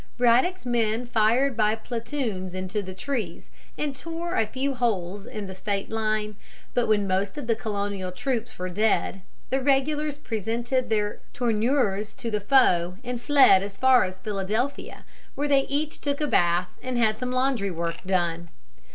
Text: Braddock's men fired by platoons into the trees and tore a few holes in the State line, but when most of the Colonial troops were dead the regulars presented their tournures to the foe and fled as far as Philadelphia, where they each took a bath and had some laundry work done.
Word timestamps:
Braddock's 0.17 0.65
men 0.65 1.05
fired 1.05 1.55
by 1.55 1.75
platoons 1.75 2.55
into 2.55 2.81
the 2.81 2.95
trees 2.95 3.51
and 3.77 3.95
tore 3.95 4.35
a 4.35 4.47
few 4.47 4.73
holes 4.73 5.27
in 5.27 5.45
the 5.45 5.53
State 5.53 5.91
line, 5.91 6.37
but 6.73 6.87
when 6.87 7.05
most 7.05 7.37
of 7.37 7.45
the 7.45 7.55
Colonial 7.55 8.11
troops 8.11 8.57
were 8.57 8.67
dead 8.69 9.21
the 9.51 9.61
regulars 9.61 10.17
presented 10.17 10.89
their 10.89 11.19
tournures 11.33 12.15
to 12.15 12.31
the 12.31 12.41
foe 12.41 12.97
and 13.03 13.21
fled 13.21 13.61
as 13.61 13.77
far 13.77 14.03
as 14.03 14.19
Philadelphia, 14.19 15.05
where 15.35 15.47
they 15.47 15.67
each 15.67 16.01
took 16.01 16.19
a 16.19 16.25
bath 16.25 16.69
and 16.81 16.97
had 16.97 17.19
some 17.19 17.31
laundry 17.31 17.69
work 17.69 17.97
done. 18.03 18.49